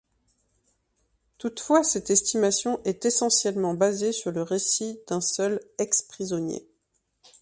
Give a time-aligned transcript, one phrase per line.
[1.37, 6.67] Toutefois cette estimation est essentiellement basée sur le récit d’un seul ex-prisonnier.